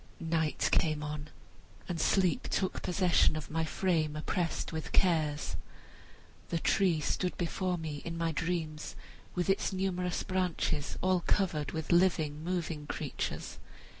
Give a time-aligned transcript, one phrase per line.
[0.33, 1.29] Night came on
[1.87, 5.55] and sleep took possession of my frame oppressed with cares.
[6.49, 8.95] The tree stood before me in my dreams,
[9.35, 13.59] with its numerous branches all covered with living, moving creatures.